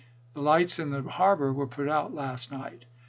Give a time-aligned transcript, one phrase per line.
[0.33, 2.85] The lights in the harbor were put out last night."